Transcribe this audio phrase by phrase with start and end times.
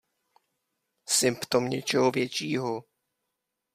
[1.09, 2.83] Symptom něčeho většího!